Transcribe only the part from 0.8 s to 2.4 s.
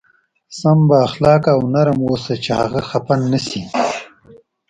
با اخلاقه او نرم اوسه